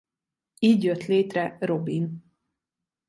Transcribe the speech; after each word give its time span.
Így 0.59 0.83
jött 0.83 1.05
létre 1.05 1.57
Robin. 1.59 2.23